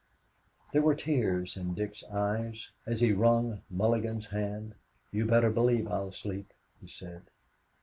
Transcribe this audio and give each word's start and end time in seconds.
There 0.73 0.81
were 0.81 0.95
tears 0.95 1.55
in 1.55 1.75
Dick's 1.75 2.03
eyes 2.05 2.69
as 2.87 3.01
he 3.01 3.13
wrung 3.13 3.61
Mulligan's 3.69 4.25
hand. 4.25 4.73
"You 5.11 5.27
better 5.27 5.51
believe 5.51 5.87
I'll 5.87 6.11
sleep," 6.11 6.51
he 6.81 6.87
said. 6.87 7.21